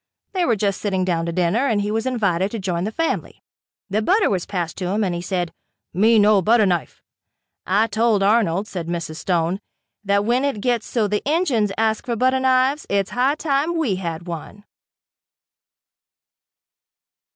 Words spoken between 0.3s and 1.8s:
They were just sitting down to dinner and